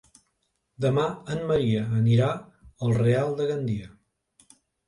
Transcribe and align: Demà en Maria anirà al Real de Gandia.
Demà 0.85 1.03
en 1.35 1.43
Maria 1.51 1.83
anirà 1.99 2.31
al 2.87 2.97
Real 3.03 3.33
de 3.43 3.49
Gandia. 3.53 3.95